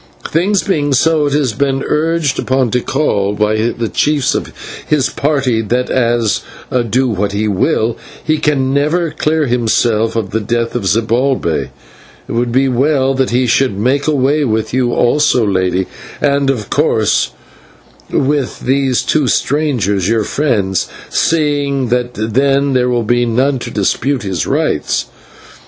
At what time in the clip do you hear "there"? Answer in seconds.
22.73-22.89